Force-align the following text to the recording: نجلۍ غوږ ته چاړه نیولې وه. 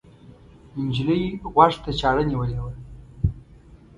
نجلۍ 0.85 1.23
غوږ 1.53 1.73
ته 1.83 1.91
چاړه 1.99 2.23
نیولې 2.29 2.59
وه. 2.63 2.71